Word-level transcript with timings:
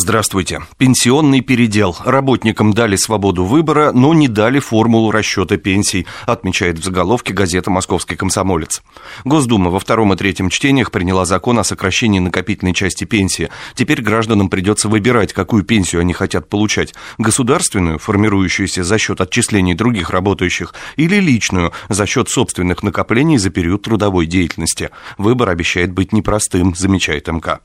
Здравствуйте. 0.00 0.62
Пенсионный 0.76 1.40
передел. 1.40 1.96
Работникам 2.04 2.72
дали 2.72 2.94
свободу 2.94 3.44
выбора, 3.44 3.90
но 3.90 4.14
не 4.14 4.28
дали 4.28 4.60
формулу 4.60 5.10
расчета 5.10 5.56
пенсий, 5.56 6.06
отмечает 6.24 6.78
в 6.78 6.84
заголовке 6.84 7.34
газета 7.34 7.72
«Московский 7.72 8.14
комсомолец». 8.14 8.80
Госдума 9.24 9.70
во 9.70 9.80
втором 9.80 10.12
и 10.12 10.16
третьем 10.16 10.50
чтениях 10.50 10.92
приняла 10.92 11.24
закон 11.24 11.58
о 11.58 11.64
сокращении 11.64 12.20
накопительной 12.20 12.74
части 12.74 13.02
пенсии. 13.02 13.50
Теперь 13.74 14.00
гражданам 14.00 14.50
придется 14.50 14.88
выбирать, 14.88 15.32
какую 15.32 15.64
пенсию 15.64 16.02
они 16.02 16.12
хотят 16.12 16.48
получать. 16.48 16.94
Государственную, 17.18 17.98
формирующуюся 17.98 18.84
за 18.84 18.98
счет 18.98 19.20
отчислений 19.20 19.74
других 19.74 20.10
работающих, 20.10 20.74
или 20.94 21.16
личную, 21.16 21.72
за 21.88 22.06
счет 22.06 22.28
собственных 22.28 22.84
накоплений 22.84 23.36
за 23.36 23.50
период 23.50 23.82
трудовой 23.82 24.26
деятельности. 24.26 24.90
Выбор 25.16 25.48
обещает 25.48 25.90
быть 25.92 26.12
непростым, 26.12 26.76
замечает 26.76 27.26
МК. 27.26 27.58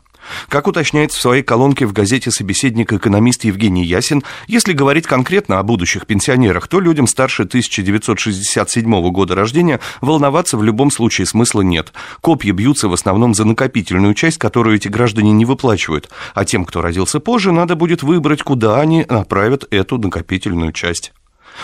Как 0.50 0.68
уточняет 0.68 1.12
в 1.12 1.20
своей 1.20 1.44
колонке 1.44 1.86
в 1.86 1.94
газете 1.94 2.32
«Собеседник» 2.32 2.94
экономист 2.94 3.44
Евгений 3.44 3.84
Ясин, 3.84 4.24
если 4.48 4.74
говорить 4.74 5.06
конкретно 5.06 5.60
о 5.60 5.64
будущих 5.64 6.06
пенсионерах, 6.06 6.68
то 6.68 6.80
людям 6.80 7.08
старше 7.08 7.44
1967 7.44 9.12
года 9.12 9.36
рождения 9.36 9.80
волноваться 10.02 10.58
в 10.58 10.64
любом 10.64 10.92
случае 10.92 11.28
смысла 11.28 11.62
нет. 11.62 11.94
Копья 12.22 12.54
бьются 12.54 12.88
в 12.88 12.94
основном 12.94 13.34
за 13.34 13.46
накопительную 13.46 14.14
часть, 14.14 14.38
которую 14.38 14.76
эти 14.76 14.88
граждане 14.88 15.32
не 15.32 15.46
выплачивают. 15.46 16.10
А 16.34 16.46
тем, 16.46 16.66
кто 16.66 16.82
родился 16.82 17.20
позже, 17.20 17.52
надо 17.52 17.76
будет 17.76 18.04
выбрать, 18.04 18.44
куда 18.44 18.80
они 18.80 19.06
направят 19.10 19.66
эту 19.72 19.98
накопительную 19.98 20.72
часть. 20.72 21.14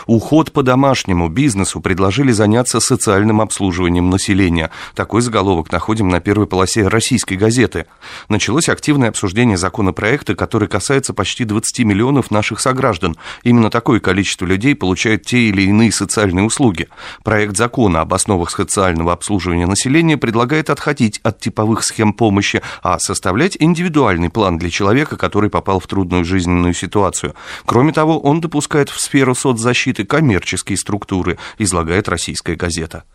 Уход 0.06 0.52
по 0.52 0.64
домашнему 0.64 1.30
бизнесу 1.30 1.82
предложили 1.82 2.32
заняться 2.32 2.80
социальным 2.80 3.42
обслуживанием 3.42 4.10
населения. 4.10 4.72
Такой 4.96 5.22
заголовок 5.22 5.72
находим 5.72 6.10
на 6.10 6.20
первой 6.20 6.48
полосе 6.48 6.88
российской 6.88 7.36
газеты. 7.36 7.86
Началось 8.28 8.70
активное 8.70 9.10
обсуждение 9.10 9.58
законопроекта, 9.58 10.36
который 10.36 10.68
касается 10.68 11.14
почти 11.14 11.46
20 11.46 11.80
миллионов 11.86 12.32
наших 12.32 12.60
сограждан. 12.60 13.18
Именно 13.44 13.70
такое 13.70 14.00
количество 14.00 14.46
людей 14.46 14.76
получает 14.76 15.26
те 15.26 15.40
или 15.40 15.64
иные 15.64 15.92
социальные 15.92 16.46
услуги. 16.46 16.88
Проект 17.24 17.58
закона 17.58 18.02
об 18.02 18.14
основах 18.14 18.52
социального 18.52 19.14
обслуживания 19.14 19.66
населения 19.66 20.18
предлагает 20.18 20.70
отходить 20.70 21.20
от 21.24 21.40
типовых 21.40 21.84
схем 21.84 22.14
помощи, 22.14 22.62
а 22.84 23.00
составлять 23.00 23.58
индивидуальный 23.60 24.30
план 24.30 24.58
для 24.58 24.70
человека, 24.70 25.18
который 25.18 25.50
попал 25.50 25.80
в 25.80 25.88
трудную 25.88 26.26
жизненную 26.26 26.74
ситуацию. 26.74 27.34
Кроме 27.66 27.94
того, 27.94 28.20
он 28.20 28.42
допускает 28.42 28.90
в 28.90 29.00
сферу 29.00 29.36
соцзащиты 29.36 29.79
защиты 29.80 30.04
коммерческие 30.04 30.78
структуры, 30.78 31.38
излагает 31.58 32.10
российская 32.10 32.56
газета. 32.56 33.06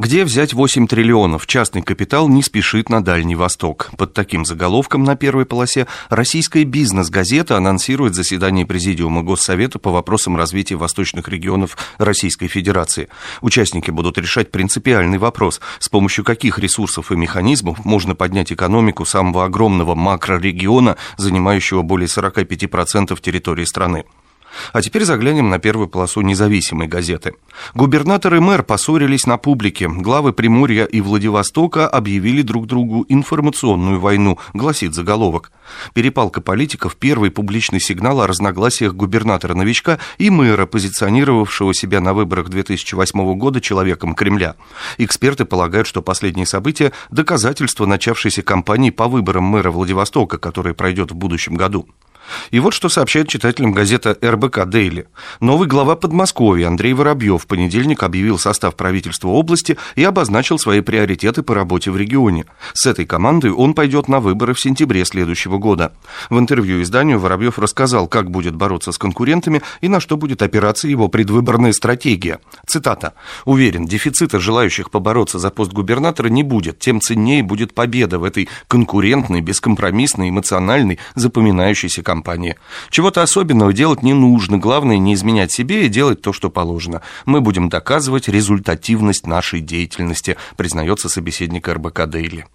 Где 0.00 0.24
взять 0.24 0.52
8 0.52 0.88
триллионов? 0.88 1.46
Частный 1.46 1.82
капитал 1.82 2.28
не 2.28 2.42
спешит 2.42 2.88
на 2.88 3.00
Дальний 3.00 3.36
Восток. 3.36 3.90
Под 3.96 4.12
таким 4.12 4.44
заголовком 4.44 5.04
на 5.04 5.14
первой 5.14 5.46
полосе 5.46 5.86
российская 6.10 6.64
бизнес-газета 6.64 7.56
анонсирует 7.56 8.16
заседание 8.16 8.66
Президиума 8.66 9.22
Госсовета 9.22 9.78
по 9.78 9.92
вопросам 9.92 10.36
развития 10.36 10.74
восточных 10.74 11.28
регионов 11.28 11.78
Российской 11.98 12.48
Федерации. 12.48 13.08
Участники 13.40 13.92
будут 13.92 14.18
решать 14.18 14.50
принципиальный 14.50 15.18
вопрос, 15.18 15.60
с 15.78 15.88
помощью 15.88 16.24
каких 16.24 16.58
ресурсов 16.58 17.12
и 17.12 17.16
механизмов 17.16 17.84
можно 17.84 18.16
поднять 18.16 18.52
экономику 18.52 19.04
самого 19.04 19.44
огромного 19.44 19.94
макрорегиона, 19.94 20.96
занимающего 21.16 21.82
более 21.82 22.08
45% 22.08 23.16
территории 23.20 23.64
страны. 23.64 24.04
А 24.72 24.82
теперь 24.82 25.04
заглянем 25.04 25.48
на 25.50 25.58
первую 25.58 25.88
полосу 25.88 26.20
независимой 26.20 26.88
газеты. 26.88 27.34
Губернатор 27.74 28.34
и 28.34 28.38
мэр 28.38 28.62
поссорились 28.62 29.26
на 29.26 29.36
публике. 29.36 29.88
Главы 29.88 30.32
Приморья 30.32 30.84
и 30.84 31.00
Владивостока 31.00 31.88
объявили 31.88 32.42
друг 32.42 32.66
другу 32.66 33.04
информационную 33.08 34.00
войну, 34.00 34.38
гласит 34.54 34.94
заголовок. 34.94 35.52
Перепалка 35.94 36.40
политиков– 36.40 36.96
первый 36.98 37.30
публичный 37.30 37.80
сигнал 37.80 38.20
о 38.20 38.26
разногласиях 38.26 38.94
губернатора-новичка 38.94 39.98
и 40.18 40.30
мэра, 40.30 40.66
позиционировавшего 40.66 41.74
себя 41.74 42.00
на 42.00 42.14
выборах 42.14 42.48
2008 42.48 43.34
года 43.38 43.60
человеком 43.60 44.14
Кремля. 44.14 44.56
Эксперты 44.98 45.44
полагают, 45.44 45.86
что 45.86 46.02
последние 46.02 46.46
события– 46.46 46.92
доказательство 47.10 47.86
начавшейся 47.86 48.42
кампании 48.42 48.90
по 48.90 49.08
выборам 49.08 49.44
мэра 49.44 49.70
Владивостока, 49.70 50.38
которая 50.38 50.74
пройдет 50.74 51.10
в 51.10 51.16
будущем 51.16 51.54
году. 51.54 51.88
И 52.50 52.60
вот 52.60 52.74
что 52.74 52.88
сообщает 52.88 53.28
читателям 53.28 53.72
газета 53.72 54.16
РБК 54.22 54.66
«Дейли». 54.66 55.06
Новый 55.40 55.68
глава 55.68 55.96
Подмосковья 55.96 56.68
Андрей 56.68 56.92
Воробьев 56.92 57.42
в 57.42 57.46
понедельник 57.46 58.02
объявил 58.02 58.38
состав 58.38 58.76
правительства 58.76 59.28
области 59.28 59.76
и 59.96 60.04
обозначил 60.04 60.58
свои 60.58 60.80
приоритеты 60.80 61.42
по 61.42 61.54
работе 61.54 61.90
в 61.90 61.96
регионе. 61.96 62.46
С 62.72 62.86
этой 62.86 63.06
командой 63.06 63.50
он 63.50 63.74
пойдет 63.74 64.08
на 64.08 64.20
выборы 64.20 64.54
в 64.54 64.60
сентябре 64.60 65.04
следующего 65.04 65.58
года. 65.58 65.92
В 66.30 66.38
интервью 66.38 66.82
изданию 66.82 67.18
Воробьев 67.18 67.58
рассказал, 67.58 68.08
как 68.08 68.30
будет 68.30 68.54
бороться 68.54 68.92
с 68.92 68.98
конкурентами 68.98 69.62
и 69.80 69.88
на 69.88 70.00
что 70.00 70.16
будет 70.16 70.42
опираться 70.42 70.88
его 70.88 71.08
предвыборная 71.08 71.72
стратегия. 71.72 72.40
Цитата. 72.66 73.14
«Уверен, 73.44 73.86
дефицита 73.86 74.38
желающих 74.38 74.90
побороться 74.90 75.38
за 75.38 75.50
пост 75.50 75.72
губернатора 75.72 76.28
не 76.28 76.42
будет, 76.42 76.78
тем 76.78 77.00
ценнее 77.00 77.42
будет 77.42 77.74
победа 77.74 78.18
в 78.18 78.24
этой 78.24 78.48
конкурентной, 78.68 79.40
бескомпромиссной, 79.40 80.30
эмоциональной, 80.30 80.98
запоминающейся 81.14 82.02
кампании 82.02 82.17
компании. 82.18 82.56
Чего-то 82.90 83.22
особенного 83.22 83.72
делать 83.72 84.02
не 84.02 84.12
нужно, 84.12 84.58
главное 84.58 84.98
не 84.98 85.14
изменять 85.14 85.52
себе 85.52 85.86
и 85.86 85.88
делать 85.88 86.20
то, 86.20 86.32
что 86.32 86.50
положено. 86.50 87.00
Мы 87.26 87.40
будем 87.40 87.68
доказывать 87.68 88.28
результативность 88.28 89.26
нашей 89.26 89.60
деятельности, 89.60 90.36
признается 90.56 91.08
собеседник 91.08 91.68
РБК 91.68 92.06
Дейли. 92.06 92.46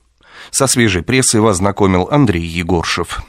Со 0.52 0.68
свежей 0.68 1.02
прессой 1.02 1.40
вас 1.40 1.57
знакомил 1.57 2.09
Андрей 2.12 2.46
Егоршев. 2.46 3.23